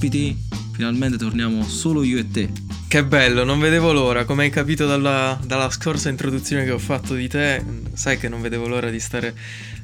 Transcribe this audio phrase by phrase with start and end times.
[0.00, 0.34] ospiti,
[0.72, 2.50] finalmente torniamo solo io e te.
[2.88, 7.14] Che bello, non vedevo l'ora, come hai capito dalla, dalla scorsa introduzione che ho fatto
[7.14, 7.62] di te,
[7.92, 9.36] sai che non vedevo l'ora di stare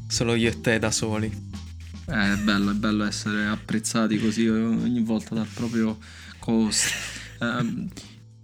[0.08, 1.26] solo io e te da soli.
[1.26, 5.98] Eh, è bello, è bello essere apprezzati così ogni volta dal proprio
[6.46, 6.94] host.
[7.40, 7.86] Um,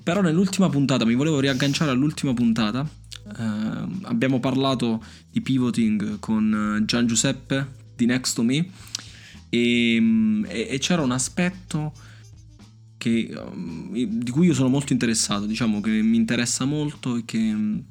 [0.02, 7.06] però nell'ultima puntata, mi volevo riagganciare all'ultima puntata, uh, abbiamo parlato di pivoting con Gian
[7.06, 8.68] Giuseppe di Next to Me
[9.54, 9.96] e,
[10.48, 11.92] e, e c'era un aspetto
[12.96, 17.36] che, um, di cui io sono molto interessato, diciamo che mi interessa molto e che
[17.36, 17.82] um,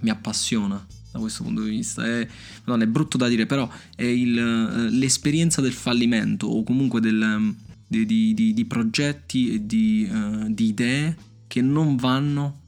[0.00, 2.04] mi appassiona da questo punto di vista.
[2.04, 2.28] È,
[2.64, 7.22] non è brutto da dire, però è il, uh, l'esperienza del fallimento o comunque del,
[7.22, 7.56] um,
[7.86, 12.64] di, di, di, di, progetti e di, uh, di idee che non vanno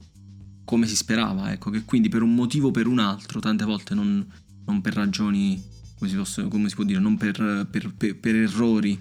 [0.65, 3.95] come si sperava, ecco, che quindi per un motivo o per un altro, tante volte
[3.95, 4.27] non,
[4.65, 5.63] non per ragioni,
[5.99, 9.01] come si, posso, come si, può dire, non per, per, per, per errori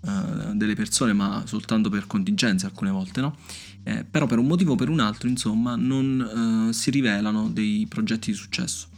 [0.00, 3.36] uh, delle persone, ma soltanto per contingenze alcune volte, no?
[3.84, 7.86] Eh, però per un motivo o per un altro, insomma, non uh, si rivelano dei
[7.88, 8.88] progetti di successo.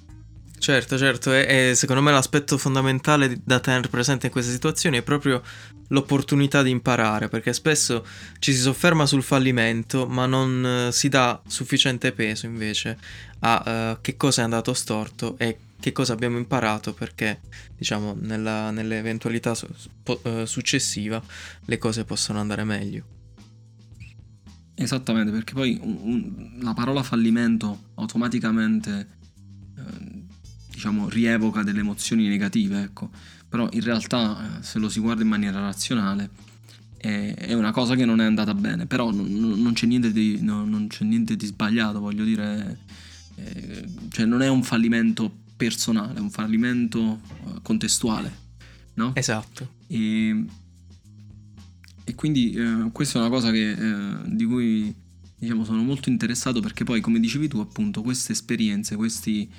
[0.59, 5.43] Certo, certo, e, secondo me l'aspetto fondamentale da tenere presente in queste situazioni è proprio
[5.89, 8.05] l'opportunità di imparare, perché spesso
[8.39, 12.99] ci si sofferma sul fallimento, ma non uh, si dà sufficiente peso invece
[13.41, 17.41] a uh, che cosa è andato storto e che cosa abbiamo imparato perché
[17.77, 19.67] diciamo nella, nell'eventualità su,
[20.03, 21.23] po, uh, successiva
[21.65, 23.05] le cose possono andare meglio.
[24.75, 29.09] Esattamente, perché poi un, un, la parola fallimento automaticamente
[29.77, 30.25] eh,
[30.71, 33.11] diciamo rievoca delle emozioni negative, ecco.
[33.49, 36.31] Però in realtà eh, se lo si guarda in maniera razionale
[37.01, 40.87] è, una cosa che non è andata bene, però non, c'è, niente di, no, non
[40.87, 42.81] c'è niente di sbagliato, voglio dire,
[43.37, 48.35] eh, cioè non è un fallimento personale, un fallimento uh, contestuale,
[48.95, 49.15] no?
[49.15, 49.75] Esatto.
[49.89, 50.45] E,
[52.03, 54.95] e quindi eh, questa è una cosa che, eh, di cui
[55.39, 59.51] diciamo, sono molto interessato perché poi, come dicevi tu, appunto, queste esperienze, questi,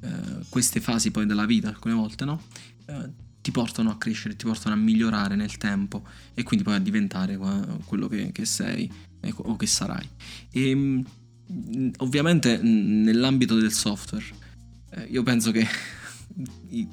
[0.00, 2.40] eh, queste fasi poi della vita, alcune volte, no?
[2.86, 3.10] Eh,
[3.40, 7.36] ti portano a crescere, ti portano a migliorare nel tempo e quindi poi a diventare
[7.84, 8.88] quello che, che sei
[9.34, 10.08] o che sarai.
[10.52, 11.00] E mm,
[11.98, 14.46] ovviamente nell'ambito del software
[14.90, 15.66] eh, io penso che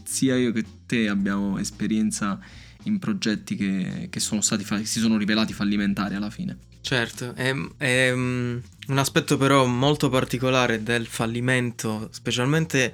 [0.04, 2.40] sia io che te abbiamo esperienza
[2.84, 6.58] in progetti che, che sono stati fa- si sono rivelati fallimentari alla fine.
[6.82, 12.94] Certo, è, è um, un aspetto però molto particolare del fallimento, specialmente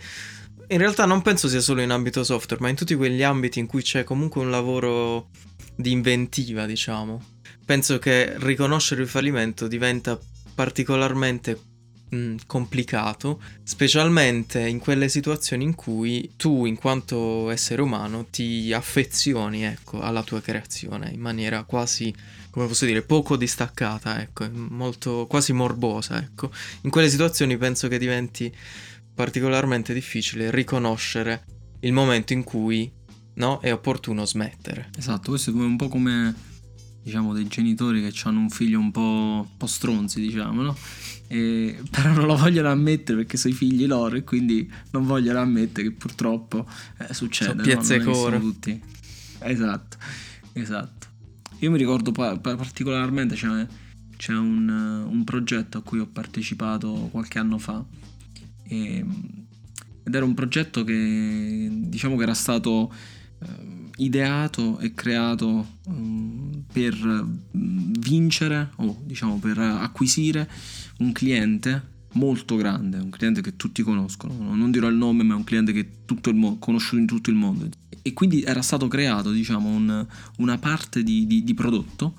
[0.68, 3.66] in realtà non penso sia solo in ambito software, ma in tutti quegli ambiti in
[3.66, 5.30] cui c'è comunque un lavoro
[5.76, 7.22] di inventiva, diciamo.
[7.66, 10.18] Penso che riconoscere il fallimento diventa
[10.56, 11.60] particolarmente
[12.12, 19.64] mh, complicato, specialmente in quelle situazioni in cui tu, in quanto essere umano, ti affezioni
[19.64, 22.14] ecco, alla tua creazione in maniera quasi,
[22.50, 26.22] come posso dire, poco distaccata, ecco, molto, quasi morbosa.
[26.22, 26.52] Ecco.
[26.82, 28.54] In quelle situazioni penso che diventi
[29.14, 31.46] particolarmente difficile riconoscere
[31.82, 32.92] il momento in cui
[33.36, 34.90] no, è opportuno smettere.
[34.98, 36.50] Esatto, questo è un po' come
[37.04, 40.78] diciamo dei genitori che hanno un figlio un po', un po stronzi, diciamo, no?
[41.28, 45.40] E, però non lo vogliono ammettere perché sono i figli loro e quindi non vogliono
[45.40, 46.68] ammettere che purtroppo
[46.98, 47.52] eh, succede.
[47.52, 48.12] Sono piazze no?
[48.12, 48.40] core.
[48.40, 48.82] Tutti...
[49.40, 49.98] Esatto,
[50.54, 51.08] esatto.
[51.60, 53.68] Io mi ricordo pa- particolarmente c'è,
[54.18, 57.84] c'è un, un, progetto a cui ho partecipato qualche anno fa
[58.64, 59.06] e,
[60.04, 62.92] ed era un progetto che diciamo che era stato
[63.44, 70.50] eh, ideato e creato um, per vincere o diciamo per acquisire
[71.00, 75.38] un cliente molto grande, un cliente che tutti conoscono, non dirò il nome, ma è
[75.38, 77.70] un cliente che è mo- conosciuto in tutto il mondo.
[78.02, 80.06] E quindi era stato creato, diciamo, un,
[80.38, 82.16] una parte di, di, di prodotto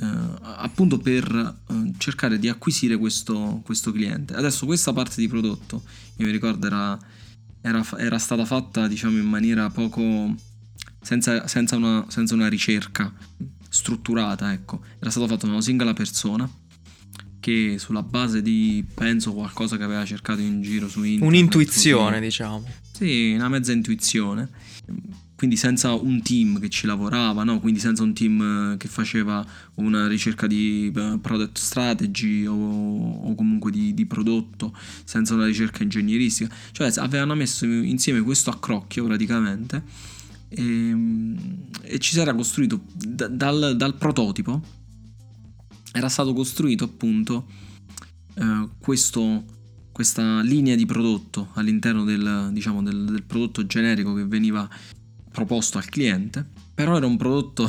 [0.00, 0.06] eh,
[0.40, 1.24] appunto per
[1.68, 4.34] eh, cercare di acquisire questo, questo, cliente.
[4.34, 5.82] Adesso questa parte di prodotto,
[6.16, 6.98] io mi ricordo, era,
[7.60, 10.34] era, era stata fatta, diciamo, in maniera poco...
[11.04, 13.12] senza, senza, una, senza una ricerca
[13.68, 14.80] strutturata, ecco.
[14.98, 16.48] Era stato fatto da una singola persona
[17.40, 21.28] che sulla base di, penso, qualcosa che aveva cercato in giro su internet.
[21.28, 22.20] Un'intuizione, così.
[22.20, 22.64] diciamo.
[22.92, 24.48] Sì, una mezza intuizione.
[25.36, 27.60] Quindi senza un team che ci lavorava, no?
[27.60, 33.34] quindi senza un team eh, che faceva una ricerca di eh, product strategy o, o
[33.34, 34.74] comunque di, di, prodotto,
[35.04, 36.54] senza una ricerca ingegneristica.
[36.70, 39.82] Cioè avevano messo insieme questo accrocchio praticamente
[40.54, 40.96] e,
[41.82, 44.62] e ci si era costruito d- dal, dal prototipo.
[45.92, 47.46] Era stato costruito appunto
[48.34, 49.44] eh, questo,
[49.92, 54.68] questa linea di prodotto all'interno del, diciamo, del, del, prodotto generico che veniva
[55.30, 57.68] proposto al cliente, però era un prodotto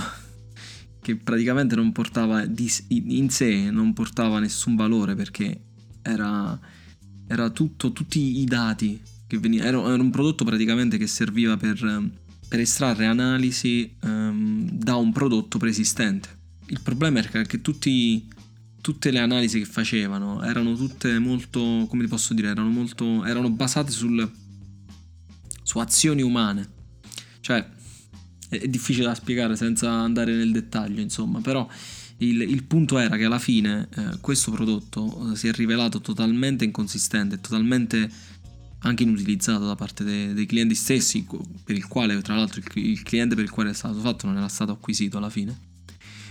[1.01, 5.61] che praticamente non portava in sé, non portava nessun valore perché
[6.01, 6.59] era,
[7.27, 12.11] era tutto, tutti i dati che venivano, era un prodotto praticamente che serviva per,
[12.55, 16.29] per estrarre analisi um, da un prodotto preesistente.
[16.67, 18.25] Il problema era che tutti,
[18.79, 23.49] tutte le analisi che facevano erano tutte molto, come ti posso dire, erano, molto, erano
[23.49, 24.31] basate sul,
[25.63, 26.69] su azioni umane.
[27.41, 27.67] Cioè,
[28.47, 31.67] è difficile da spiegare senza andare nel dettaglio, insomma, però
[32.19, 36.63] il, il punto era che alla fine eh, questo prodotto eh, si è rivelato totalmente
[36.63, 38.09] inconsistente, totalmente
[38.85, 41.25] anche inutilizzato da parte dei, dei clienti stessi,
[41.63, 44.37] per il quale, tra l'altro, il, il cliente per il quale è stato fatto non
[44.37, 45.73] era stato acquisito alla fine.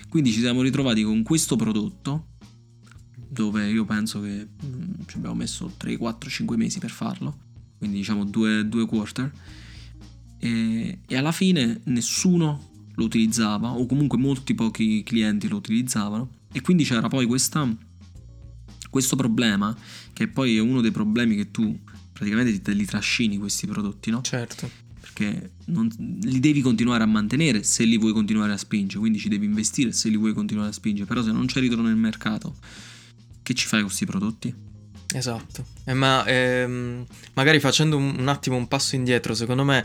[0.09, 2.29] Quindi ci siamo ritrovati con questo prodotto
[3.29, 7.37] dove io penso che mh, mm, ci abbiamo messo 3, 4, 5 mesi per farlo,
[7.79, 9.33] quindi diciamo due, due quarter.
[10.39, 16.31] E, e alla fine nessuno lo utilizzava o comunque molti pochi clienti lo utilizzavano.
[16.53, 17.69] E quindi c'era poi questa,
[18.89, 19.77] questo problema
[20.13, 21.77] che poi è uno dei problemi che tu
[22.15, 24.23] praticamente te li trascini questi prodotti, no?
[24.23, 24.71] Certo.
[24.99, 25.91] Perché non,
[26.23, 29.93] li devi continuare a mantenere se li vuoi continuare a spingere, quindi ci devi investire
[29.93, 32.55] se li vuoi continuare a spingere, però se non c'è ritorno nel mercato,
[33.43, 34.55] che ci fai con questi prodotti?
[35.13, 39.85] Esatto, eh, ma ehm, magari facendo un, un attimo un passo indietro, secondo me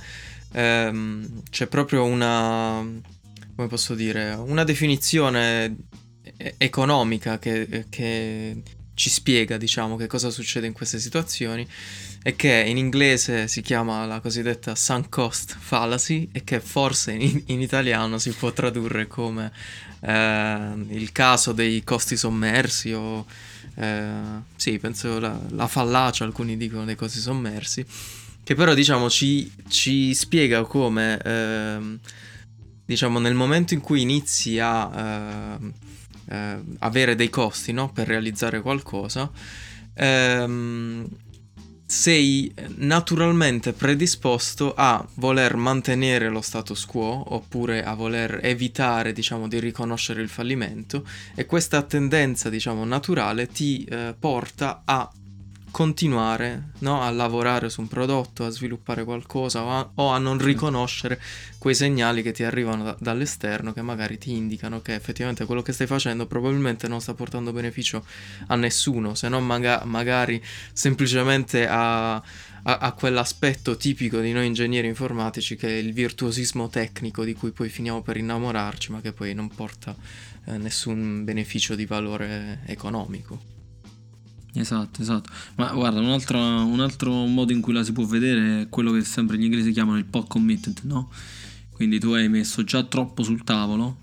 [0.53, 2.83] ehm, c'è proprio una,
[3.55, 5.75] come posso dire, una definizione
[6.57, 8.61] economica che, che,
[8.99, 11.65] ci spiega, diciamo, che cosa succede in queste situazioni
[12.21, 17.43] e che in inglese si chiama la cosiddetta sunk cost fallacy e che forse in,
[17.45, 19.53] in italiano si può tradurre come
[20.01, 23.25] eh, il caso dei costi sommersi o
[23.75, 24.11] eh,
[24.57, 27.85] sì, penso la, la fallacia, alcuni dicono dei costi sommersi
[28.43, 31.99] che però diciamo ci, ci spiega come ehm,
[32.83, 35.57] diciamo nel momento in cui inizi a
[36.29, 37.91] eh, avere dei costi no?
[37.91, 39.29] per realizzare qualcosa
[39.93, 41.07] ehm,
[41.89, 49.59] sei naturalmente predisposto a voler mantenere lo status quo oppure a voler evitare diciamo di
[49.59, 51.03] riconoscere il fallimento
[51.33, 55.11] e questa tendenza diciamo naturale ti eh, porta a
[55.71, 57.01] continuare no?
[57.01, 61.21] a lavorare su un prodotto, a sviluppare qualcosa o a, o a non riconoscere
[61.57, 65.73] quei segnali che ti arrivano da, dall'esterno che magari ti indicano che effettivamente quello che
[65.73, 68.05] stai facendo probabilmente non sta portando beneficio
[68.47, 70.41] a nessuno, se non maga- magari
[70.73, 72.21] semplicemente a, a,
[72.63, 77.69] a, quell'aspetto tipico di noi ingegneri informatici che è il virtuosismo tecnico di cui poi
[77.69, 79.95] finiamo per innamorarci ma che poi non porta
[80.45, 83.57] eh, nessun beneficio di valore economico.
[84.53, 85.29] Esatto, esatto.
[85.55, 88.91] Ma guarda, un altro, un altro, modo in cui la si può vedere è quello
[88.91, 91.11] che sempre gli inglesi chiamano il pot committed, no?
[91.69, 93.97] Quindi tu hai messo già troppo sul tavolo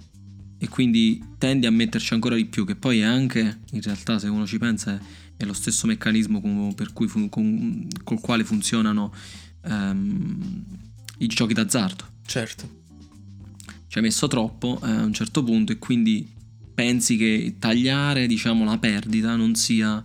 [0.58, 4.28] e quindi tendi a metterci ancora di più, che poi è anche, in realtà se
[4.28, 4.98] uno ci pensa,
[5.36, 9.12] è, lo stesso meccanismo con, per cui, con, col quale funzionano
[9.64, 10.64] um,
[11.18, 12.04] i giochi d'azzardo.
[12.24, 12.84] Certo.
[13.88, 16.26] Ci hai messo troppo eh, a un certo punto e quindi
[16.74, 20.02] pensi che tagliare, diciamo, la perdita non sia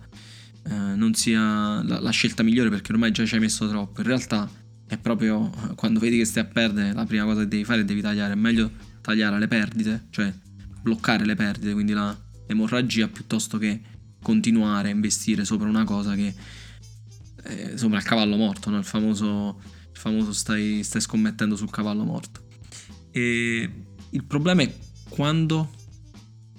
[0.64, 4.00] eh, non sia la, la, scelta migliore perché ormai già ci hai messo troppo.
[4.00, 4.48] In realtà
[4.86, 7.80] è proprio eh, quando vedi che stai a perdere, la prima cosa che devi fare
[7.80, 8.32] è devi tagliare.
[8.32, 10.32] È meglio tagliare le perdite, cioè
[10.82, 12.16] bloccare le perdite, quindi la,
[12.46, 13.80] l'emorragia, piuttosto che
[14.22, 16.34] continuare a investire sopra una cosa che
[17.44, 18.78] eh, sopra il cavallo morto, no?
[18.78, 19.60] il famoso,
[19.92, 22.46] il famoso stai, stai scommettendo sul cavallo morto.
[23.10, 23.70] E
[24.10, 24.74] il problema è
[25.08, 25.70] quando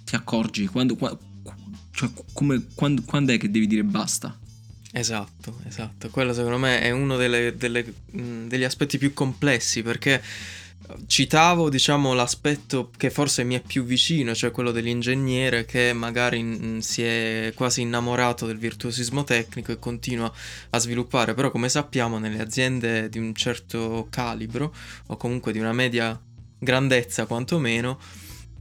[0.04, 0.96] ti accorgi, quando,
[1.94, 4.38] cioè, come, quando, quando è che devi dire basta?
[4.92, 6.10] Esatto, esatto.
[6.10, 10.22] Quello secondo me è uno delle, delle, degli aspetti più complessi perché
[11.08, 17.02] citavo diciamo l'aspetto che forse mi è più vicino, cioè quello dell'ingegnere che magari si
[17.02, 20.32] è quasi innamorato del virtuosismo tecnico e continua
[20.72, 24.74] a sviluppare, però come sappiamo nelle aziende di un certo calibro
[25.08, 26.20] o comunque di una media
[26.60, 28.00] grandezza quantomeno,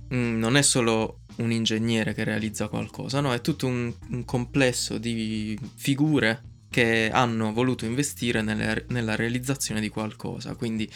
[0.08, 5.58] non è solo un ingegnere che realizza qualcosa, no, è tutto un, un complesso di
[5.74, 10.54] figure che hanno voluto investire nelle, nella realizzazione di qualcosa.
[10.54, 10.90] Quindi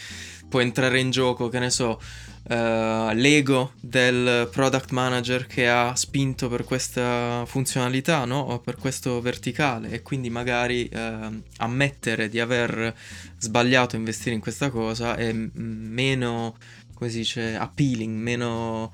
[0.49, 2.01] può entrare in gioco, che ne so,
[2.49, 8.39] uh, l'ego del product manager che ha spinto per questa funzionalità, no?
[8.39, 12.93] O per questo verticale e quindi magari uh, ammettere di aver
[13.37, 16.57] sbagliato a investire in questa cosa è meno,
[16.95, 18.91] come si dice, appealing, meno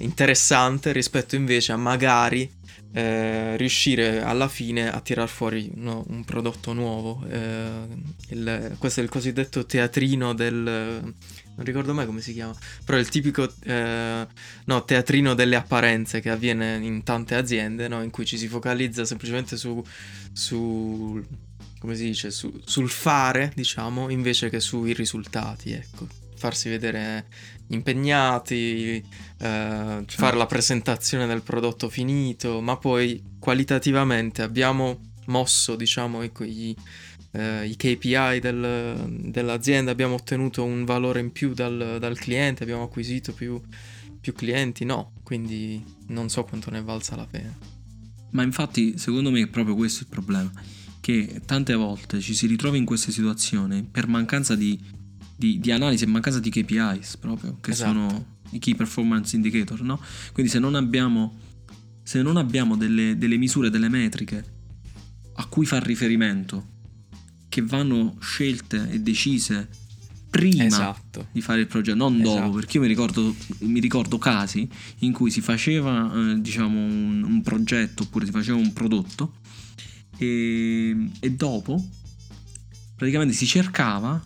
[0.00, 2.58] interessante rispetto invece a magari
[2.92, 7.24] eh, riuscire alla fine a tirar fuori no, un prodotto nuovo.
[7.28, 7.86] Eh,
[8.30, 10.54] il, questo è il cosiddetto teatrino del...
[10.54, 12.54] non ricordo mai come si chiama,
[12.84, 14.26] però è il tipico eh,
[14.64, 19.04] no, teatrino delle apparenze che avviene in tante aziende, no, in cui ci si focalizza
[19.04, 19.82] semplicemente su...
[20.32, 21.24] su
[21.78, 27.26] come si dice, su, sul fare, diciamo, invece che sui risultati, ecco farsi vedere
[27.70, 29.02] impegnati, eh,
[29.38, 30.04] certo.
[30.06, 36.76] fare la presentazione del prodotto finito, ma poi qualitativamente abbiamo mosso, diciamo, i,
[37.32, 42.82] eh, i KPI del, dell'azienda, abbiamo ottenuto un valore in più dal, dal cliente, abbiamo
[42.82, 43.60] acquisito più,
[44.20, 47.56] più clienti, no, quindi non so quanto ne valsa la pena.
[48.30, 50.50] Ma infatti, secondo me è proprio questo il problema,
[51.00, 54.78] che tante volte ci si ritrova in queste situazioni per mancanza di
[55.40, 57.92] di, di analisi e mancanza di KPIs proprio, che esatto.
[57.92, 59.98] sono i Key Performance Indicator, no?
[60.34, 61.38] Quindi se non abbiamo,
[62.02, 64.44] se non abbiamo delle, delle misure, delle metriche
[65.32, 66.78] a cui far riferimento,
[67.48, 69.66] che vanno scelte e decise
[70.28, 71.28] prima esatto.
[71.32, 72.38] di fare il progetto, non esatto.
[72.38, 74.68] dopo, perché io mi ricordo, mi ricordo casi
[74.98, 79.36] in cui si faceva eh, diciamo un, un, progetto oppure si faceva un prodotto
[80.18, 81.82] e, e dopo
[82.94, 84.22] praticamente si cercava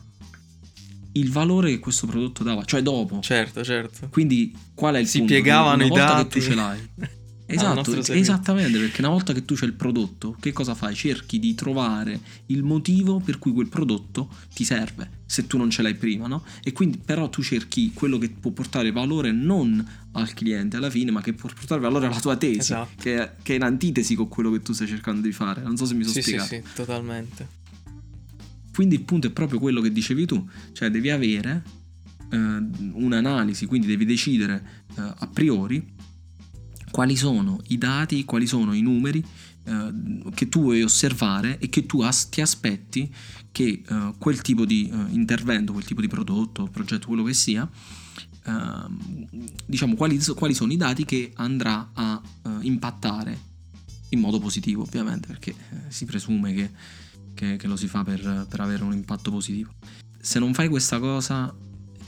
[1.14, 3.20] il valore che questo prodotto dava, cioè dopo.
[3.20, 4.08] Certo, certo.
[4.10, 5.32] Quindi qual è il si punto?
[5.34, 6.22] piegavano una i dati.
[6.22, 6.88] che tu ce l'hai.
[7.46, 10.94] Esatto, esattamente, perché una volta che tu c'è il prodotto, che cosa fai?
[10.94, 15.82] Cerchi di trovare il motivo per cui quel prodotto ti serve, se tu non ce
[15.82, 16.42] l'hai prima, no?
[16.62, 21.10] E quindi però tu cerchi quello che può portare valore non al cliente alla fine,
[21.10, 23.02] ma che può portare valore alla tua tesi, esatto.
[23.02, 25.62] che, è, che, è, in antitesi con quello che tu stai cercando di fare.
[25.62, 26.48] Non so se mi sono sì, spiegato.
[26.48, 27.62] Sì, sì, totalmente.
[28.74, 31.62] Quindi il punto è proprio quello che dicevi tu, cioè devi avere
[32.28, 35.92] eh, un'analisi, quindi devi decidere eh, a priori
[36.90, 39.24] quali sono i dati, quali sono i numeri
[39.64, 39.92] eh,
[40.34, 43.12] che tu vuoi osservare e che tu as- ti aspetti
[43.52, 47.68] che eh, quel tipo di eh, intervento, quel tipo di prodotto, progetto, quello che sia,
[48.44, 49.28] ehm,
[49.66, 52.20] diciamo quali, quali, sono i dati che andrà a
[52.62, 53.52] impattare
[54.10, 55.54] in modo positivo ovviamente perché
[55.88, 56.70] si presume che
[57.34, 59.72] che, che lo si fa per, per, avere un impatto positivo.
[60.20, 61.54] Se non fai questa cosa,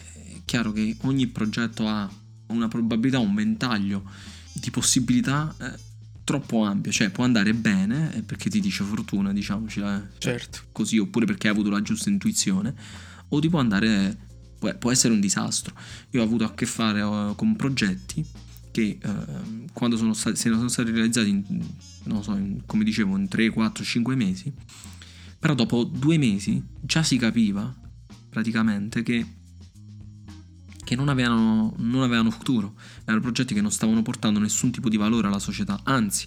[0.00, 2.10] è chiaro che ogni progetto ha
[2.48, 4.04] una probabilità, un ventaglio
[4.52, 5.78] di possibilità eh,
[6.26, 10.60] troppo ampio, cioè può andare bene eh, perché ti dice fortuna, diciamoci, eh, certo.
[10.72, 12.74] così, oppure perché hai avuto la giusta intuizione,
[13.28, 14.16] o ti può andare,
[14.58, 15.74] può, può essere un disastro.
[16.10, 18.24] Io ho avuto a che fare uh, con progetti
[18.72, 21.44] che uh, quando sono stati, se sono stati realizzati, in,
[22.04, 24.52] non so, in, come dicevo, in 3, 4, 5 mesi,
[25.38, 27.74] però dopo due mesi già si capiva
[28.28, 29.26] praticamente che,
[30.84, 32.74] che non, avevano, non avevano futuro.
[33.04, 36.26] Erano progetti che non stavano portando nessun tipo di valore alla società, anzi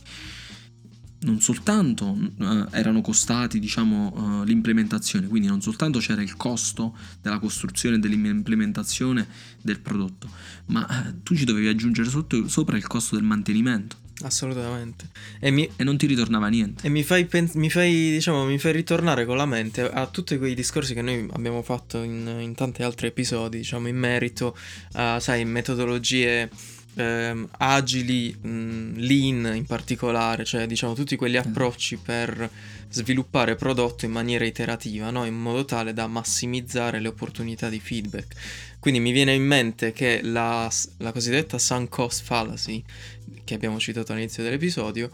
[1.22, 5.28] non soltanto uh, erano costati diciamo uh, l'implementazione.
[5.28, 9.28] Quindi non soltanto c'era il costo della costruzione e dell'implementazione
[9.62, 10.30] del prodotto
[10.68, 15.10] ma uh, tu ci dovevi aggiungere sotto, sopra il costo del mantenimento Assolutamente.
[15.40, 16.86] E, mi, e, non ti ritornava niente.
[16.86, 20.38] E mi fai, pen- mi, fai, diciamo, mi fai, ritornare con la mente a tutti
[20.38, 24.58] quei discorsi che noi abbiamo fatto in, in tanti altri episodi, diciamo, in merito
[24.94, 26.50] a, sai, metodologie
[27.00, 31.50] eh, agili, mh, lean in particolare, cioè, diciamo, tutti quegli esatto.
[31.50, 32.50] approcci per
[32.90, 35.26] sviluppare prodotto in maniera iterativa, no?
[35.26, 38.36] in modo tale da massimizzare le opportunità di feedback.
[38.80, 42.84] Quindi mi viene in mente che la, la cosiddetta sunk cost fallacy,
[43.44, 45.10] che abbiamo citato all'inizio dell'episodio,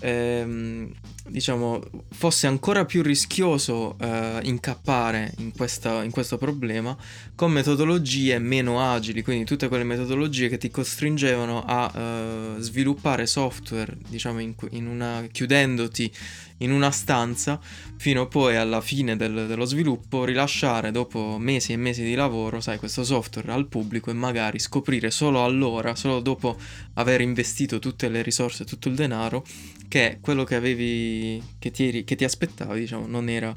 [0.00, 0.92] ehm,
[1.26, 6.96] diciamo, fosse ancora più rischioso eh, incappare in, questa, in, questo problema
[7.34, 13.96] con metodologie meno agili, quindi tutte quelle metodologie che ti costringevano a eh, sviluppare software,
[14.08, 16.12] diciamo, in, in una, chiudendoti
[16.58, 17.58] in una stanza
[17.96, 22.78] fino poi alla fine del, dello sviluppo, rilasciare dopo mesi e mesi di lavoro, sai,
[22.78, 26.56] questo software al pubblico e magari scoprire solo allora, solo dopo
[26.94, 29.44] aver investito tutte le risorse, tutto il denaro,
[29.88, 31.13] che quello che avevi,
[31.58, 33.54] che ti, che ti aspettavi, diciamo, non era,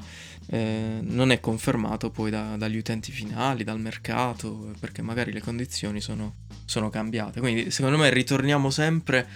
[0.48, 6.00] eh, non è confermato poi da, dagli utenti finali, dal mercato, perché magari le condizioni
[6.00, 6.34] sono,
[6.64, 7.40] sono cambiate.
[7.40, 9.28] Quindi secondo me ritorniamo sempre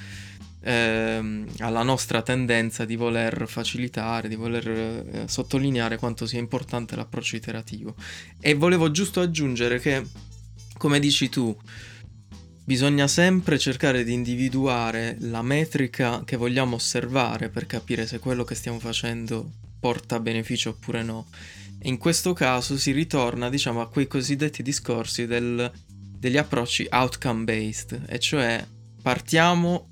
[0.62, 7.36] ehm, alla nostra tendenza di voler facilitare, di voler eh, sottolineare quanto sia importante l'approccio
[7.36, 7.94] iterativo.
[8.40, 10.02] E volevo giusto aggiungere che,
[10.76, 11.56] come dici tu,
[12.64, 18.54] bisogna sempre cercare di individuare la metrica che vogliamo osservare per capire se quello che
[18.54, 19.50] stiamo facendo
[19.80, 21.26] porta beneficio oppure no.
[21.78, 27.42] E in questo caso si ritorna, diciamo, a quei cosiddetti discorsi del, degli approcci outcome
[27.42, 28.64] based, e cioè
[29.02, 29.88] partiamo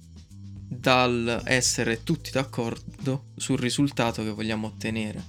[0.69, 5.21] dal essere tutti d'accordo sul risultato che vogliamo ottenere.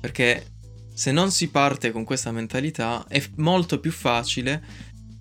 [0.00, 0.46] Perché
[0.94, 4.62] se non si parte con questa mentalità è molto più facile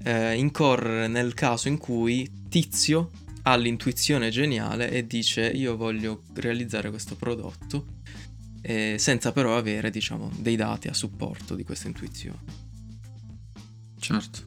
[0.03, 3.11] eh, incorrere nel caso in cui Tizio
[3.43, 7.97] ha l'intuizione geniale e dice io voglio realizzare questo prodotto
[8.61, 12.67] eh, senza però avere diciamo dei dati a supporto di questa intuizione.
[13.97, 14.39] Certo,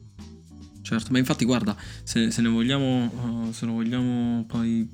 [0.81, 4.89] certo, ma infatti guarda, se, se ne vogliamo, uh, se ne vogliamo poi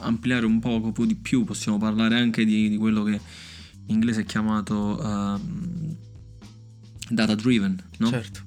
[0.00, 4.22] ampliare un poco, po' di più, possiamo parlare anche di, di quello che in inglese
[4.22, 5.96] è chiamato uh,
[7.08, 8.08] data driven, no?
[8.08, 8.43] Certo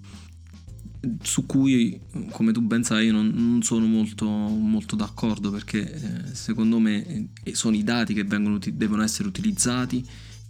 [1.22, 2.00] su cui,
[2.32, 7.30] come tu ben sai, io non, non sono molto, molto, d'accordo perché eh, secondo me
[7.44, 10.06] eh, sono i dati che vengono, devono essere utilizzati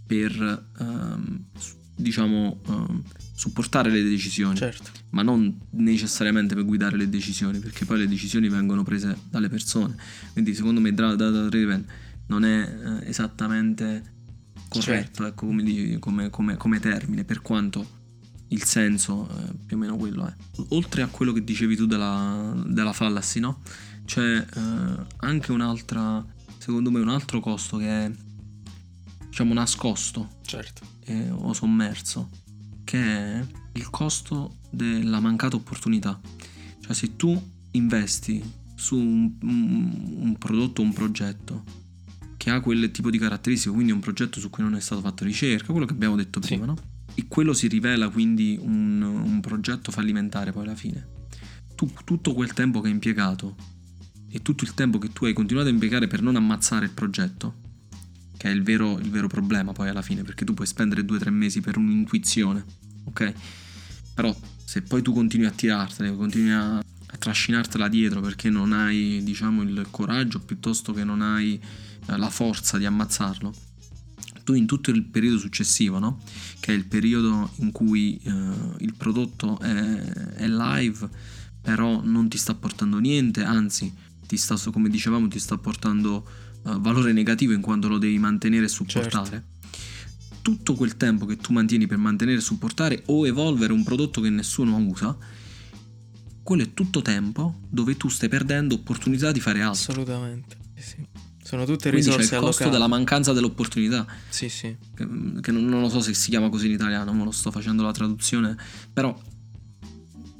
[0.06, 1.44] per, ehm,
[1.94, 3.02] diciamo, ehm,
[3.34, 4.90] supportare le decisioni, certo.
[5.10, 9.96] ma non necessariamente per guidare le decisioni, perché poi le decisioni vengono prese dalle persone.
[10.32, 11.84] Quindi secondo me data driven
[12.26, 14.16] non è eh, esattamente
[14.68, 15.26] corretto certo.
[15.26, 17.96] ecco, come, come, come, come termine, per quanto
[18.48, 20.34] il senso eh, più o meno quello è.
[20.68, 23.60] Oltre a quello che dicevi tu della, della fallacy, no?
[24.04, 26.24] C'è eh, anche un'altra,
[26.58, 28.10] secondo me un altro costo che è
[29.28, 30.86] diciamo nascosto certo.
[31.04, 32.30] eh, o sommerso,
[32.84, 36.18] che è il costo della mancata opportunità.
[36.80, 37.40] Cioè se tu
[37.72, 38.42] investi
[38.74, 41.64] su un, un, un prodotto o un progetto
[42.38, 45.24] che ha quel tipo di caratteristiche, quindi un progetto su cui non è stato fatto
[45.24, 46.70] ricerca, quello che abbiamo detto prima, sì.
[46.70, 46.76] no?
[47.18, 51.04] E quello si rivela quindi un, un progetto fallimentare poi alla fine.
[51.74, 53.56] Tu, tutto quel tempo che hai impiegato
[54.28, 57.54] e tutto il tempo che tu hai continuato a impiegare per non ammazzare il progetto,
[58.36, 61.16] che è il vero, il vero problema poi alla fine, perché tu puoi spendere due
[61.16, 62.64] o tre mesi per un'intuizione,
[63.06, 63.32] ok?
[64.14, 64.32] Però
[64.64, 69.62] se poi tu continui a tirartela, continui a, a trascinartela dietro perché non hai, diciamo,
[69.62, 71.60] il coraggio piuttosto che non hai
[72.06, 73.52] eh, la forza di ammazzarlo,
[74.54, 76.20] in tutto il periodo successivo, no?
[76.60, 78.30] che è il periodo in cui eh,
[78.78, 81.08] il prodotto è, è, live,
[81.60, 83.92] però non ti sta portando niente, anzi,
[84.26, 86.26] ti sta, come dicevamo, ti sta portando
[86.62, 89.30] uh, valore negativo in quanto lo devi mantenere e supportare.
[89.30, 89.56] Certo.
[90.42, 94.76] Tutto quel tempo che tu mantieni per mantenere, supportare o evolvere un prodotto che nessuno
[94.76, 95.16] usa,
[96.42, 99.92] quello è tutto tempo dove tu stai perdendo opportunità di fare altro.
[99.92, 100.56] Assolutamente.
[100.76, 101.06] Sì.
[101.48, 104.06] Sono tutte Quindi risorse c'è il costo della mancanza dell'opportunità.
[104.28, 104.76] Sì, sì.
[104.94, 105.08] Che,
[105.40, 107.82] che non, non, lo so se si chiama così in italiano, ma lo sto facendo
[107.82, 108.54] la traduzione.
[108.92, 109.18] Però,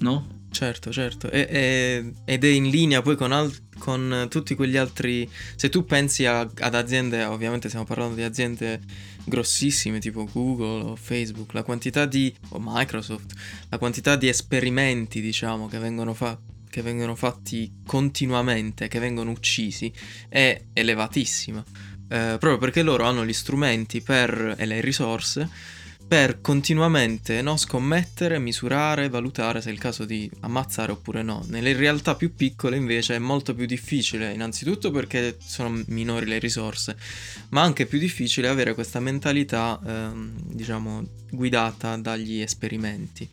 [0.00, 0.42] no?
[0.50, 1.30] Certo, certo.
[1.30, 5.26] E, e, ed è in linea poi con, al, con, tutti quegli altri...
[5.56, 8.78] Se tu pensi a, ad aziende, ovviamente stiamo parlando di aziende
[9.24, 12.30] grossissime tipo Google o Facebook, la quantità di...
[12.50, 13.32] o Microsoft,
[13.70, 19.92] la quantità di esperimenti, diciamo, che vengono fatti che vengono fatti continuamente, che vengono uccisi,
[20.28, 21.64] è elevatissima.
[22.10, 25.76] Eh, proprio perché loro hanno gli strumenti per, e le risorse
[26.08, 31.44] per continuamente no, scommettere, misurare, valutare se è il caso di ammazzare oppure no.
[31.48, 36.96] Nelle realtà più piccole invece è molto più difficile, innanzitutto perché sono minori le risorse,
[37.50, 43.28] ma anche più difficile avere questa mentalità, ehm, diciamo, guidata dagli esperimenti.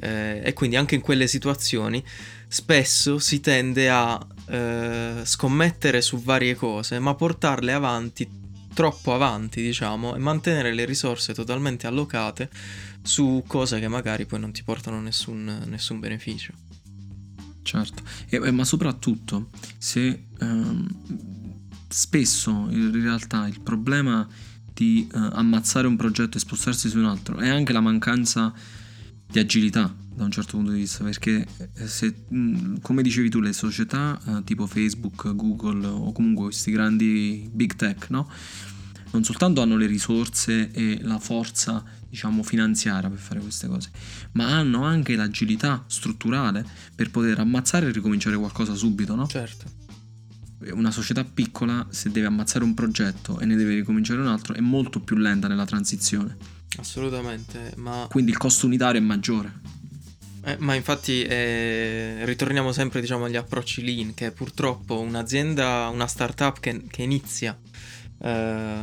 [0.00, 2.02] Eh, e quindi anche in quelle situazioni
[2.54, 10.14] spesso si tende a eh, scommettere su varie cose, ma portarle avanti troppo avanti, diciamo,
[10.14, 12.48] e mantenere le risorse totalmente allocate
[13.02, 16.52] su cose che magari poi non ti portano nessun, nessun beneficio.
[17.62, 20.86] Certo, e, ma soprattutto se ehm,
[21.88, 24.28] spesso in realtà il problema
[24.72, 28.52] di eh, ammazzare un progetto e spostarsi su un altro è anche la mancanza
[29.26, 32.24] di agilità da un certo punto di vista perché eh, se,
[32.80, 38.10] come dicevi tu le società eh, tipo Facebook, Google o comunque questi grandi big tech
[38.10, 38.30] no?
[39.10, 43.90] non soltanto hanno le risorse e la forza diciamo finanziaria per fare queste cose
[44.32, 49.26] ma hanno anche l'agilità strutturale per poter ammazzare e ricominciare qualcosa subito no?
[49.26, 49.82] certo
[50.72, 54.60] una società piccola se deve ammazzare un progetto e ne deve ricominciare un altro è
[54.60, 56.36] molto più lenta nella transizione
[56.78, 59.60] assolutamente ma quindi il costo unitario è maggiore.
[60.46, 66.60] Eh, ma infatti eh, ritorniamo sempre diciamo, agli approcci lean, che purtroppo un'azienda, una startup
[66.60, 67.58] che, che inizia
[68.22, 68.78] eh,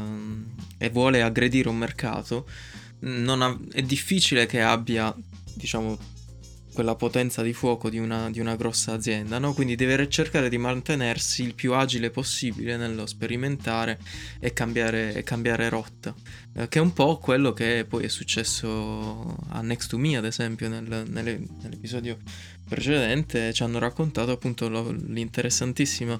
[0.79, 2.47] e vuole aggredire un mercato,
[3.03, 5.15] ha, è difficile che abbia
[5.53, 5.99] diciamo,
[6.73, 9.53] quella potenza di fuoco di una, di una grossa azienda, no?
[9.53, 13.99] quindi deve cercare di mantenersi il più agile possibile nello sperimentare
[14.39, 16.13] e cambiare, e cambiare rotta,
[16.55, 20.25] eh, che è un po' quello che poi è successo a Next to Me, ad
[20.25, 22.17] esempio, nel, nelle, nell'episodio
[22.67, 26.17] precedente, ci hanno raccontato appunto lo, l'interessantissima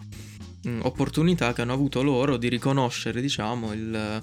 [0.64, 4.22] mh, opportunità che hanno avuto loro di riconoscere, diciamo, il,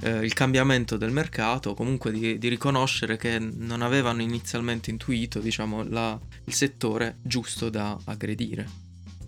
[0.00, 5.82] eh, il cambiamento del mercato, comunque di, di, riconoscere che non avevano inizialmente intuito, diciamo,
[5.84, 8.68] la, il settore giusto da aggredire.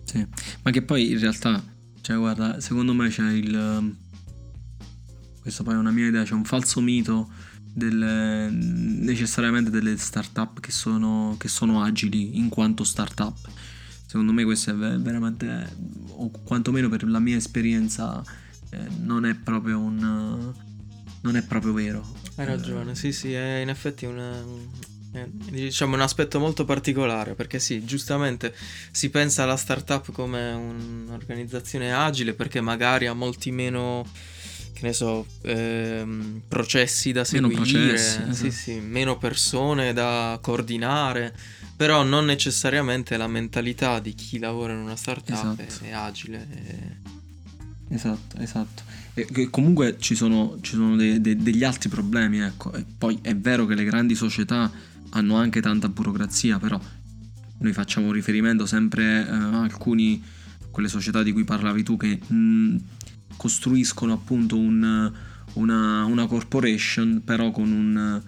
[0.03, 0.25] Sì,
[0.63, 1.63] ma che poi in realtà,
[2.01, 3.95] cioè guarda, secondo me c'è il...
[5.41, 7.29] Questa poi è una mia idea, c'è un falso mito
[7.73, 13.37] delle, necessariamente delle startup che sono, che sono agili in quanto startup.
[14.05, 15.75] Secondo me questo è veramente,
[16.07, 18.23] o quantomeno per la mia esperienza,
[18.71, 20.53] eh, non è proprio un...
[21.21, 22.17] non è proprio vero.
[22.35, 24.41] Hai ragione, eh, sì sì, è in effetti una,
[25.49, 28.53] diciamo un aspetto molto particolare perché sì, giustamente
[28.91, 34.05] si pensa alla startup come un'organizzazione agile perché magari ha molti meno
[34.79, 38.51] che ne so, ehm, processi da seguire, meno, processi, sì, esatto.
[38.51, 41.35] sì, meno persone da coordinare,
[41.75, 45.83] però non necessariamente la mentalità di chi lavora in una startup esatto.
[45.83, 46.47] è, è, agile.
[46.49, 47.18] È...
[47.89, 48.83] Esatto, esatto.
[49.13, 52.71] E comunque ci sono, ci sono de, de, degli altri problemi, ecco.
[52.73, 54.71] E poi è vero che le grandi società
[55.09, 56.79] hanno anche tanta burocrazia, però
[57.57, 60.23] noi facciamo riferimento sempre eh, a alcuni,
[60.71, 62.77] quelle società di cui parlavi tu, che mh,
[63.35, 65.11] costruiscono appunto un,
[65.53, 68.21] una, una, corporation però con un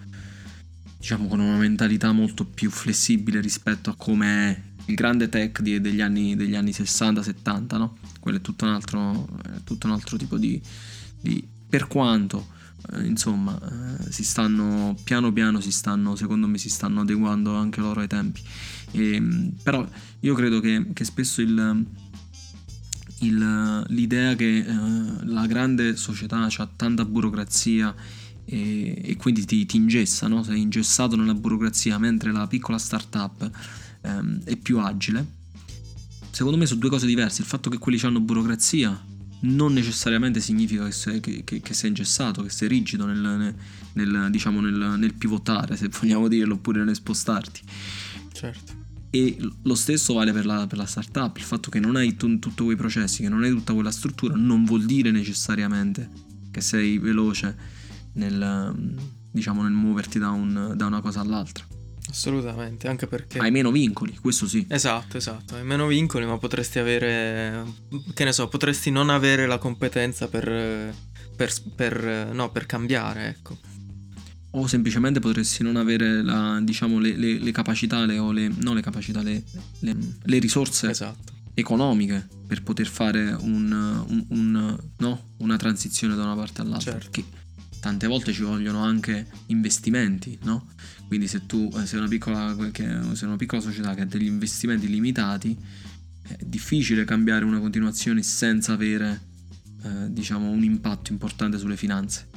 [0.97, 6.00] diciamo con una mentalità molto più flessibile rispetto a come è il grande tech degli,
[6.00, 7.97] anni, degli anni 60-70 no?
[8.22, 9.28] Quello è tutto un altro,
[9.66, 10.62] tutto un altro tipo di,
[11.20, 12.48] di per quanto
[12.94, 17.82] eh, insomma eh, si stanno piano piano si stanno secondo me si stanno adeguando anche
[17.82, 18.42] loro ai tempi
[18.92, 19.86] e, però
[20.22, 21.86] io credo che, che spesso il
[23.22, 24.66] il, l'idea che eh,
[25.26, 27.94] la grande società ha tanta burocrazia
[28.46, 30.44] e, e quindi ti, ti, ingessa, no?
[30.44, 33.50] sei ingessato nella burocrazia, mentre la piccola startup
[34.02, 35.40] ehm, è più agile.
[36.32, 37.41] Secondo me sono due cose diverse.
[37.41, 39.00] Il fatto che quelli hanno burocrazia
[39.41, 43.54] non necessariamente significa che sei, che, che, che sei ingessato, che sei rigido nel,
[43.94, 47.62] nel, diciamo nel, nel pivotare, se vogliamo dirlo, oppure nel spostarti.
[48.32, 48.80] Certo.
[49.10, 52.39] E lo stesso vale per la, per la startup, il fatto che non hai t-
[52.39, 56.10] tutti quei processi, che non hai tutta quella struttura, non vuol dire necessariamente
[56.50, 57.56] che sei veloce
[58.13, 58.96] nel,
[59.32, 61.65] diciamo, nel muoverti da, un, da una cosa all'altra.
[62.10, 63.40] Assolutamente, anche perché...
[63.40, 64.66] Hai meno vincoli, questo sì.
[64.68, 67.64] Esatto, esatto, hai meno vincoli, ma potresti avere...
[68.14, 70.94] che ne so, potresti non avere la competenza per...
[71.36, 73.58] per, per no, per cambiare, ecco
[74.52, 78.76] o semplicemente potresti non avere la, diciamo, le, le, le, capacità, le, o le, non
[78.76, 79.44] le capacità, le,
[79.80, 81.32] le risorse esatto.
[81.54, 83.72] economiche per poter fare un,
[84.08, 85.24] un, un, no?
[85.38, 86.92] una transizione da una parte all'altra.
[86.92, 87.10] Certo.
[87.12, 87.41] Perché
[87.82, 90.70] tante volte ci vogliono anche investimenti, no?
[91.08, 94.88] Quindi se tu eh, sei una piccola, sei una piccola società che ha degli investimenti
[94.88, 95.58] limitati,
[96.22, 99.22] è difficile cambiare una continuazione senza avere
[99.84, 102.30] eh, diciamo, un impatto importante sulle finanze.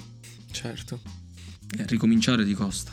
[0.51, 1.23] Certo
[1.83, 2.93] ricominciare ti costa.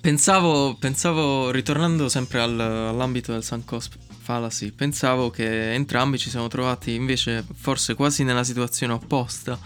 [0.00, 6.48] Pensavo, pensavo ritornando sempre al, all'ambito del sunk cost fallacy, pensavo che entrambi ci siamo
[6.48, 9.58] trovati invece forse quasi nella situazione opposta,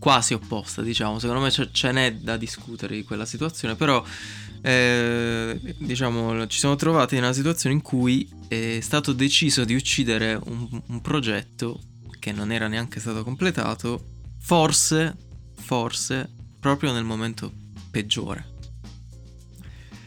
[0.00, 4.02] quasi opposta diciamo, secondo me ce n'è da discutere di quella situazione, però
[4.62, 10.82] eh, diciamo ci siamo trovati nella situazione in cui è stato deciso di uccidere un,
[10.86, 11.80] un progetto
[12.18, 14.04] che non era neanche stato completato,
[14.38, 15.16] forse,
[15.54, 17.52] forse proprio nel momento
[17.90, 18.46] peggiore.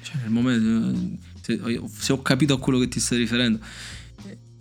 [0.01, 1.21] Cioè, nel momento.
[1.41, 3.59] Se, se ho capito a quello che ti stai riferendo,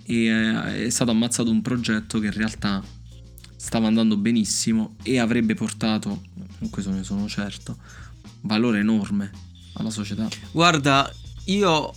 [0.04, 2.82] è, è stato ammazzato un progetto che in realtà
[3.62, 6.22] stava andando benissimo e avrebbe portato,
[6.58, 7.76] comunque ne sono certo,
[8.40, 9.30] valore enorme
[9.74, 10.28] alla società.
[10.50, 11.08] Guarda,
[11.44, 11.94] io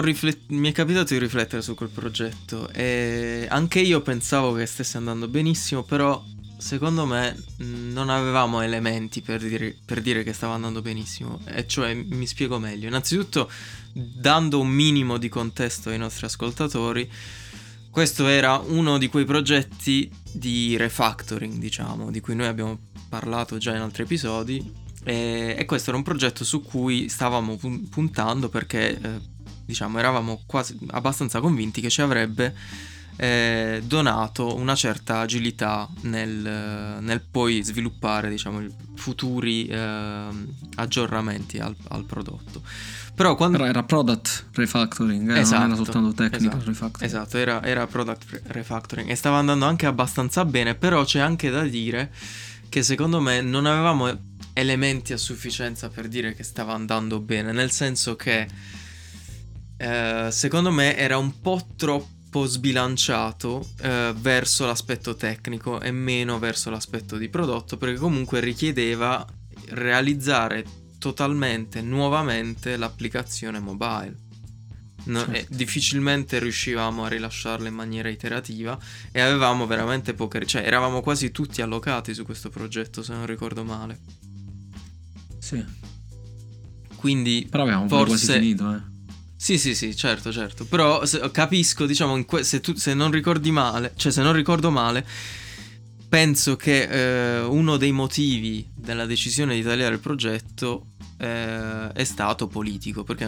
[0.00, 4.96] riflet- mi è capitato di riflettere su quel progetto e anche io pensavo che stesse
[4.96, 6.24] andando benissimo, però
[6.56, 11.40] secondo me non avevamo elementi per dire, per dire, che stava andando benissimo.
[11.46, 12.86] E cioè, mi spiego meglio.
[12.86, 13.50] Innanzitutto,
[13.92, 17.10] dando un minimo di contesto ai nostri ascoltatori,
[17.98, 23.74] questo era uno di quei progetti di refactoring, diciamo, di cui noi abbiamo parlato già
[23.74, 24.72] in altri episodi.
[25.02, 27.58] E, e questo era un progetto su cui stavamo
[27.90, 29.20] puntando perché, eh,
[29.66, 32.54] diciamo, eravamo quasi abbastanza convinti che ci avrebbe
[33.16, 40.28] eh, donato una certa agilità nel, nel poi sviluppare diciamo, futuri eh,
[40.76, 42.62] aggiornamenti al, al, prodotto.
[43.18, 43.56] Però, quando...
[43.56, 45.40] Però era product refactoring, eh?
[45.40, 47.12] esatto, non era esatto, soltanto technical esatto, refactoring.
[47.12, 51.64] Esatto, era, era product refactoring e stava andando anche abbastanza bene, però c'è anche da
[51.64, 52.12] dire
[52.68, 54.08] che secondo me non avevamo
[54.52, 58.46] elementi a sufficienza per dire che stava andando bene, nel senso che
[59.78, 66.38] eh, secondo me era un po' troppo po' sbilanciato eh, verso l'aspetto tecnico e meno
[66.38, 69.26] verso l'aspetto di prodotto perché comunque richiedeva
[69.70, 70.62] realizzare
[70.98, 74.26] totalmente nuovamente l'applicazione mobile.
[75.04, 75.54] No, certo.
[75.54, 78.78] difficilmente riuscivamo a rilasciarla in maniera iterativa
[79.10, 83.64] e avevamo veramente poche, cioè eravamo quasi tutti allocati su questo progetto se non ricordo
[83.64, 83.98] male.
[85.38, 85.64] Sì.
[86.96, 88.26] Quindi Però avevamo forse...
[88.26, 88.96] quasi finito, eh.
[89.36, 90.64] Sì, sì, sì, certo, certo.
[90.64, 94.70] Però se, capisco, diciamo, que- se, tu, se non ricordi male, cioè se non ricordo
[94.70, 95.06] male,
[96.08, 100.86] penso che eh, uno dei motivi della decisione di tagliare il progetto
[101.18, 103.26] eh, è stato politico, perché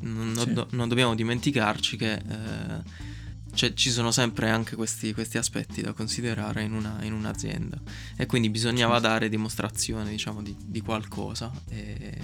[0.00, 0.52] non, sì.
[0.52, 3.08] do- non dobbiamo dimenticarci che eh,
[3.54, 7.78] cioè, ci sono sempre anche questi, questi aspetti da considerare in, una, in, un'azienda
[8.16, 9.02] e quindi bisognava sì.
[9.02, 12.18] dare dimostrazione, diciamo, di, di qualcosa e,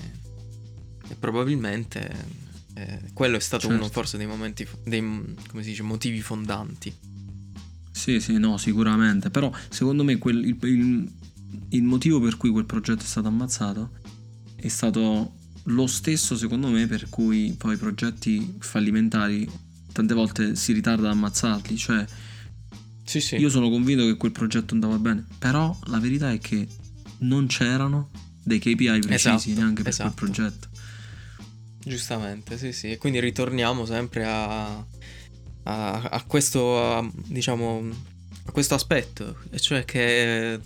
[1.08, 3.76] e probabilmente eh, quello è stato certo.
[3.76, 6.94] uno forse dei momenti, dei come si dice, motivi fondanti.
[7.96, 9.30] Sì, sì, no, sicuramente.
[9.30, 11.10] Però secondo me quel, il, il,
[11.70, 13.90] il motivo per cui quel progetto è stato ammazzato
[14.56, 19.48] è stato lo stesso, secondo me, per cui poi i progetti fallimentari
[19.92, 21.76] tante volte si ritarda ad ammazzarli.
[21.76, 22.04] Cioè,
[23.04, 23.36] sì, sì.
[23.36, 26.66] io sono convinto che quel progetto andava bene, però la verità è che
[27.18, 28.10] non c'erano
[28.42, 30.12] dei KPI precisi esatto, neanche per esatto.
[30.12, 30.68] quel progetto.
[31.84, 32.90] Giustamente, sì, sì.
[32.90, 34.84] E quindi ritorniamo sempre a,
[35.66, 37.82] a, a questo, a, diciamo,
[38.44, 40.60] a questo aspetto, cioè che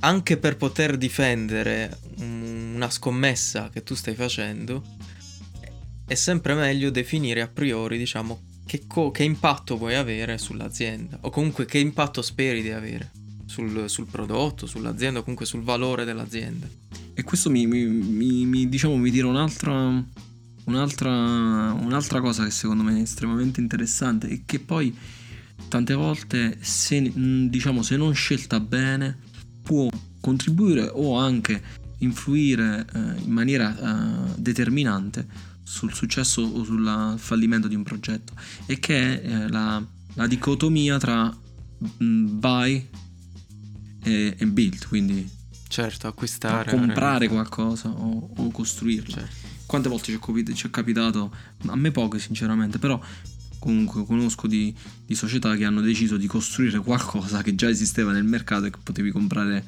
[0.00, 4.82] anche per poter difendere una scommessa che tu stai facendo,
[6.06, 11.30] è sempre meglio definire a priori, diciamo, che, co- che impatto vuoi avere sull'azienda, o
[11.30, 13.10] comunque che impatto speri di avere
[13.46, 16.66] sul, sul prodotto, sull'azienda, o comunque sul valore dell'azienda.
[17.14, 20.02] E questo mi, mi, mi, mi diciamo, mi tira un'altra,
[20.68, 24.96] un'altra, un'altra cosa che secondo me è estremamente interessante e che poi
[25.68, 27.12] tante volte, se,
[27.48, 29.18] diciamo, se non scelta bene,
[29.62, 29.88] può
[30.20, 31.62] contribuire o anche
[31.98, 35.26] influire eh, in maniera eh, determinante
[35.62, 38.32] sul successo o sul fallimento di un progetto
[38.66, 41.34] e che è eh, la, la, dicotomia tra
[41.88, 42.88] buy
[44.02, 45.36] e, e build, quindi
[45.68, 46.70] Certo, acquistare.
[46.70, 49.16] comprare qualcosa o, o costruirla.
[49.16, 49.47] Certo.
[49.68, 51.30] Quante volte ci è, capitato, ci è, capitato,
[51.66, 52.98] a me poche sinceramente, però
[53.58, 58.24] comunque conosco di, di, società che hanno deciso di costruire qualcosa che già esisteva nel
[58.24, 59.62] mercato e che potevi comprare,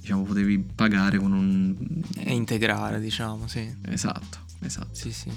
[0.00, 1.74] diciamo, potevi pagare con un...
[2.18, 3.68] E integrare, diciamo, sì.
[3.88, 4.94] Esatto, esatto.
[4.94, 5.28] Sì, sì.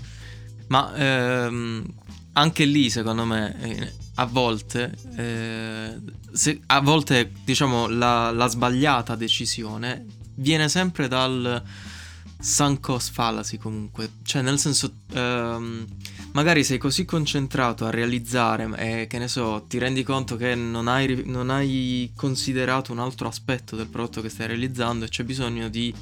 [0.68, 1.84] Ma ehm,
[2.34, 6.00] anche lì, secondo me, eh, a volte, eh,
[6.32, 11.64] se, a volte diciamo, la, la, sbagliata decisione viene sempre dal
[12.40, 14.10] sunk cost fallacy comunque.
[14.24, 15.86] Cioè, nel senso, ehm,
[16.32, 20.88] magari sei così concentrato a realizzare e che ne so, ti rendi conto che non
[20.88, 25.68] hai, non hai considerato un altro aspetto del prodotto che stai realizzando e c'è bisogno
[25.68, 25.94] di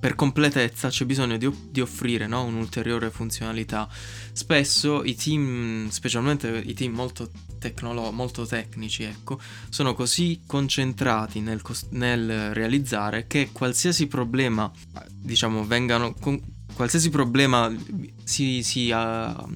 [0.00, 2.42] per completezza c'è bisogno di, di offrire no?
[2.44, 3.86] un'ulteriore funzionalità.
[4.32, 11.60] Spesso i team, specialmente i team molto, tecnolo- molto tecnici, ecco, sono così concentrati nel,
[11.90, 14.70] nel realizzare che qualsiasi problema,
[15.06, 16.14] diciamo, vengano...
[16.72, 17.70] Qualsiasi problema
[18.24, 19.48] si, si, uh,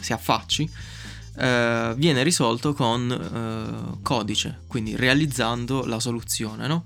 [0.00, 6.84] si affacci, uh, viene risolto con uh, codice, quindi realizzando la soluzione, no?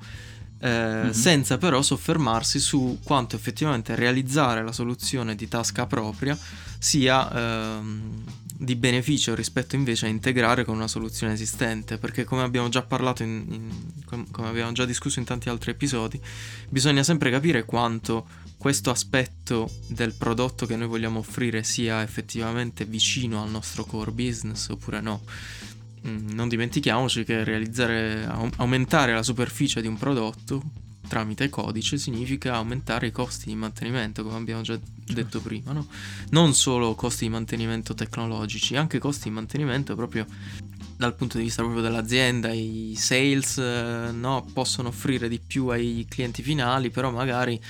[0.58, 1.10] Eh, mm-hmm.
[1.10, 6.36] senza però soffermarsi su quanto effettivamente realizzare la soluzione di tasca propria
[6.78, 8.24] sia ehm,
[8.58, 13.22] di beneficio rispetto invece a integrare con una soluzione esistente, perché come abbiamo già parlato,
[13.22, 16.20] in, in, come abbiamo già discusso in tanti altri episodi,
[16.68, 23.42] bisogna sempre capire quanto questo aspetto del prodotto che noi vogliamo offrire sia effettivamente vicino
[23.42, 25.22] al nostro core business oppure no.
[26.06, 30.62] Mm, non dimentichiamoci che realizzare, aumentare la superficie di un prodotto
[31.06, 35.86] tramite codice significa aumentare i costi di mantenimento, come abbiamo già detto prima, no?
[36.30, 40.26] Non solo costi di mantenimento tecnologici, anche costi di mantenimento proprio
[40.96, 46.06] dal punto di vista proprio dell'azienda, i sales eh, no, possono offrire di più ai
[46.08, 47.60] clienti finali, però magari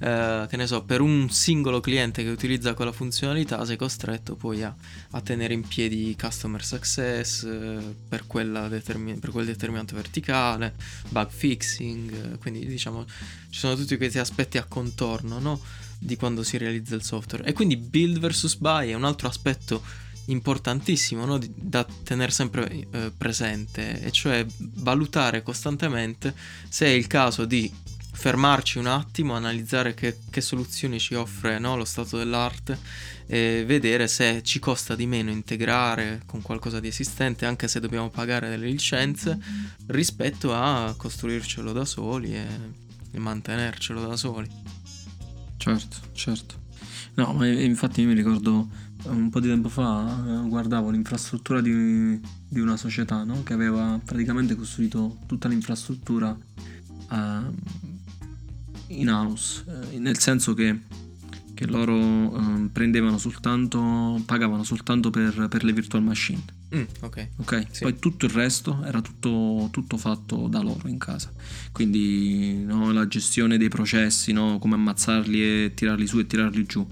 [0.00, 4.62] eh, che ne so, per un singolo cliente che utilizza quella funzionalità sei costretto poi
[4.62, 4.74] a,
[5.10, 8.24] a tenere in piedi customer success eh, per,
[8.68, 10.74] determin- per, quel determinante verticale,
[11.08, 13.04] bug fixing, eh, quindi diciamo
[13.50, 15.60] ci sono tutti questi aspetti a contorno no?
[15.98, 17.44] di quando si realizza il software.
[17.44, 19.82] E quindi build versus buy è un altro aspetto
[20.26, 21.40] importantissimo no?
[21.54, 26.34] da tenere sempre eh, presente, e cioè valutare costantemente
[26.68, 27.86] se è il caso di
[28.18, 32.76] fermarci un attimo, analizzare che, che soluzioni ci offre no, lo stato dell'arte
[33.28, 38.10] e vedere se ci costa di meno integrare con qualcosa di esistente, anche se dobbiamo
[38.10, 39.38] pagare delle licenze,
[39.86, 42.44] rispetto a costruircelo da soli e,
[43.12, 44.50] e mantenercelo da soli.
[45.56, 46.56] Certo, certo.
[47.14, 48.68] No, ma infatti io mi ricordo
[49.04, 53.44] un po' di tempo fa eh, guardavo l'infrastruttura di, di una società no?
[53.44, 56.36] che aveva praticamente costruito tutta l'infrastruttura
[59.00, 60.80] in house, eh, nel senso che,
[61.54, 66.42] che loro uh, prendevano soltanto, pagavano soltanto per, per le virtual machine.
[66.74, 67.28] Mm, ok.
[67.36, 67.66] okay?
[67.70, 67.82] Sì.
[67.82, 71.32] Poi tutto il resto era tutto, tutto, fatto da loro in casa.
[71.72, 74.58] Quindi no, la gestione dei processi, no?
[74.58, 76.86] come ammazzarli e tirarli su e tirarli giù.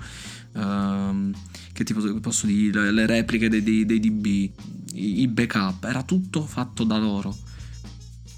[0.53, 1.31] Uh,
[1.73, 4.27] che tipo posso dire, le repliche dei, dei, dei DB,
[4.95, 7.37] i, i backup, era tutto fatto da loro.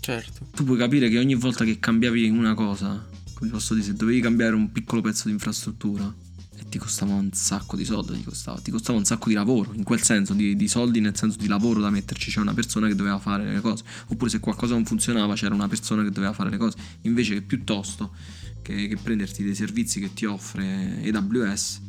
[0.01, 0.47] Certo.
[0.53, 3.07] Tu puoi capire che ogni volta che cambiavi una cosa,
[3.39, 6.13] come posso dire, se dovevi cambiare un piccolo pezzo di infrastruttura,
[6.57, 9.73] e ti costava un sacco di soldi, ti costava, ti costava un sacco di lavoro,
[9.75, 12.89] in quel senso, di, di, soldi nel senso di lavoro da metterci, c'era una persona
[12.89, 16.33] che doveva fare le cose, oppure se qualcosa non funzionava c'era una persona che doveva
[16.33, 18.13] fare le cose, invece che piuttosto
[18.61, 21.81] che, che prenderti dei servizi che ti offre AWS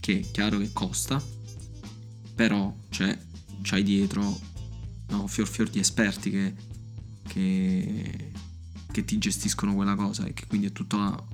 [0.00, 1.22] che è chiaro che costa,
[2.34, 3.18] però c'è,
[3.62, 4.38] c'hai dietro
[5.08, 6.54] no, fior fior di esperti che,
[7.26, 8.32] che,
[8.94, 11.26] che, ti gestiscono quella cosa e che quindi è tutto,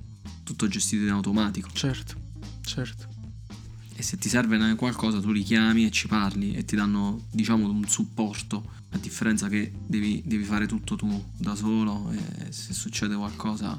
[0.42, 1.68] tutto gestito in automatico.
[1.72, 2.14] Certo,
[2.62, 3.08] certo.
[3.94, 7.68] E se ti serve qualcosa tu li chiami e ci parli e ti danno diciamo
[7.68, 13.14] un supporto, a differenza che devi, devi fare tutto tu da solo e se succede
[13.14, 13.78] qualcosa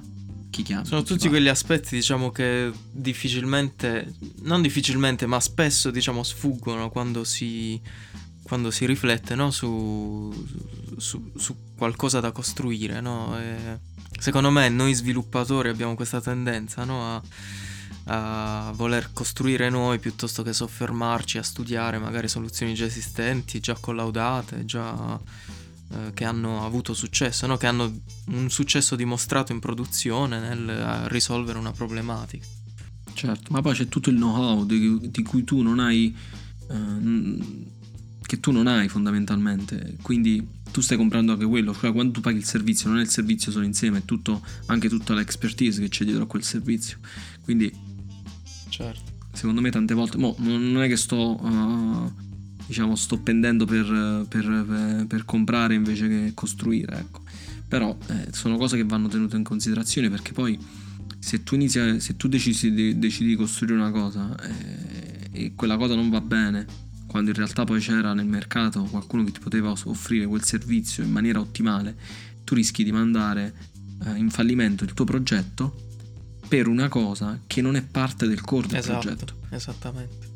[0.51, 0.85] chi chiama.
[0.85, 7.81] Sono tutti quegli aspetti, diciamo, che difficilmente, non difficilmente, ma spesso, diciamo, sfuggono quando si,
[8.51, 9.49] quando si riflette no?
[9.49, 10.29] su,
[10.97, 12.99] su, su, qualcosa da costruire.
[12.99, 13.33] No?
[14.19, 17.15] secondo me noi sviluppatori abbiamo questa tendenza no?
[17.15, 17.21] a,
[18.67, 24.65] a, voler costruire noi piuttosto che soffermarci a studiare magari soluzioni già esistenti, già collaudate,
[24.65, 25.17] già
[25.93, 31.57] eh, che hanno avuto successo, che hanno un successo dimostrato in produzione nel eh, risolvere
[31.57, 32.45] una problematica.
[33.13, 36.13] Certo, ma poi c'è tutto il know-how di, di cui tu non hai,
[36.69, 37.79] eh,
[38.31, 40.41] che tu non hai fondamentalmente, quindi
[40.71, 43.51] tu stai comprando anche quello, cioè quando tu paghi il servizio non è il servizio
[43.51, 46.99] solo insieme, è tutto, anche tutta l'expertise che c'è dietro a quel servizio,
[47.43, 47.69] quindi
[48.69, 49.11] certo.
[49.33, 51.43] secondo me tante volte, mo, non è che sto...
[51.43, 52.29] Uh,
[52.67, 57.21] diciamo sto pendendo per, per, per comprare invece che costruire ecco.
[57.67, 60.57] però eh, sono cose che vanno tenute in considerazione perché poi
[61.19, 65.75] se tu, inizi, se tu decidi, di, decidi di costruire una cosa eh, e quella
[65.75, 69.73] cosa non va bene quando in realtà poi c'era nel mercato qualcuno che ti poteva
[69.83, 71.93] offrire quel servizio in maniera ottimale
[72.45, 73.53] tu rischi di mandare
[74.05, 75.89] eh, in fallimento il tuo progetto
[76.47, 80.29] per una cosa che non è parte del core del esatto, progetto esattamente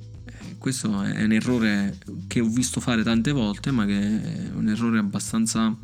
[0.58, 4.98] questo è un errore che ho visto fare tante volte, ma che è un errore
[4.98, 5.76] abbastanza,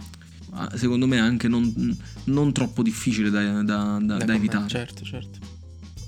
[0.74, 4.68] secondo me, anche non, non troppo difficile da, da, da, da evitare.
[4.68, 5.61] Certo, certo.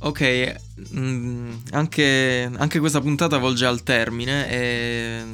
[0.06, 0.56] Ok,
[0.92, 5.26] mh, mm, anche, anche, questa puntata volge al termine e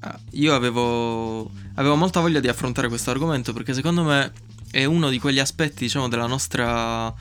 [0.00, 4.32] ah, io avevo, avevo molta voglia di affrontare questo argomento perché secondo me
[4.72, 7.14] è uno di quegli aspetti, diciamo, della nostra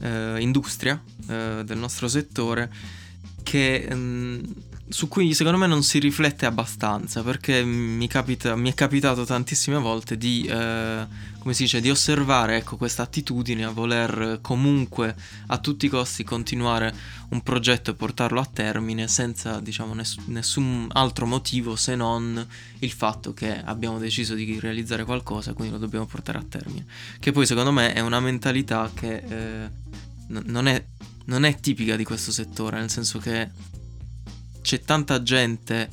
[0.00, 2.68] eh, industria, eh, del nostro settore
[3.44, 4.42] che mh, mm,
[4.90, 9.78] su cui secondo me non si riflette abbastanza perché mi, capita, mi è capitato tantissime
[9.78, 11.06] volte di, eh,
[11.38, 15.14] come si dice, di osservare ecco, questa attitudine a voler comunque
[15.48, 16.94] a tutti i costi continuare
[17.30, 22.46] un progetto e portarlo a termine senza diciamo, ness- nessun altro motivo se non
[22.78, 26.86] il fatto che abbiamo deciso di realizzare qualcosa quindi lo dobbiamo portare a termine.
[27.20, 29.70] Che poi secondo me è una mentalità che eh,
[30.28, 30.82] n- non, è,
[31.26, 33.76] non è tipica di questo settore nel senso che
[34.68, 35.88] c'è tanta gente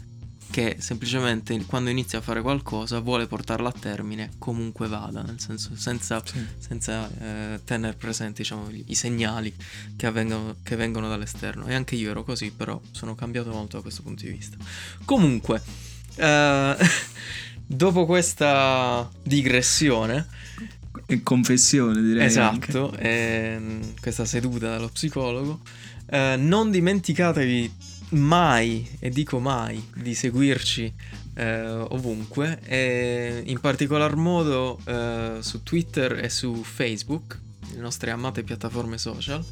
[0.52, 5.78] che semplicemente quando inizia a fare qualcosa vuole portarla a termine comunque vada, nel senso
[5.78, 6.45] senza, sì.
[6.58, 9.54] senza eh, tenere presenti diciamo, i segnali
[9.95, 11.68] che, avvengono, che vengono dall'esterno.
[11.68, 14.58] E anche io ero così, però sono cambiato molto da questo punto di vista.
[15.06, 15.62] Comunque,
[16.16, 16.76] eh,
[17.66, 20.28] dopo questa digressione...
[21.06, 22.26] E confessione direi.
[22.26, 25.62] Esatto, eh, questa seduta dallo psicologo.
[26.08, 30.93] Eh, non dimenticatevi mai, e dico mai, di seguirci
[31.36, 37.39] eh, ovunque, e in particolar modo eh, su Twitter e su Facebook,
[37.74, 39.43] le nostre amate piattaforme social.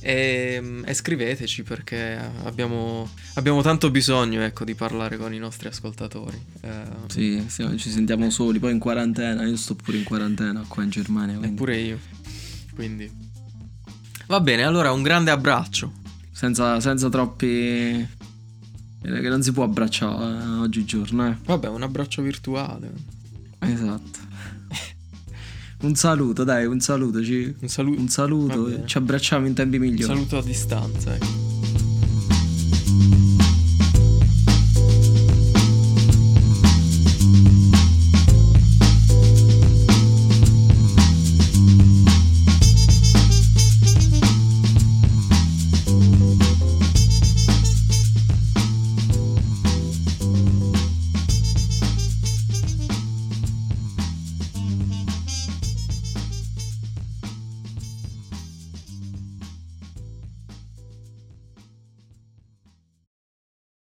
[0.00, 6.38] E, e scriveteci perché abbiamo, abbiamo, tanto bisogno ecco, di parlare con i nostri ascoltatori.
[6.60, 6.70] Eh,
[7.06, 10.90] sì, sì, ci sentiamo soli, poi in quarantena, io sto pure in quarantena qua in
[10.90, 11.38] Germania.
[11.38, 11.54] Quindi...
[11.54, 11.98] Eppure io.
[12.74, 13.10] Quindi
[14.26, 16.03] va bene, allora un grande abbraccio.
[16.36, 17.46] Senza, senza troppi...
[17.46, 18.08] eh,
[19.00, 21.36] Che non si può abbracciare eh, oggigiorno, eh.
[21.44, 22.92] Vabbè, un abbraccio virtuale.
[23.60, 24.18] Esatto.
[25.82, 27.22] Un saluto, dai, un saluto.
[27.22, 27.54] Ci...
[27.60, 28.00] Un saluto.
[28.00, 28.84] Un saluto.
[28.84, 30.12] Ci abbracciamo in tempi Un migliori.
[30.12, 31.43] saluto a distanza, ecco.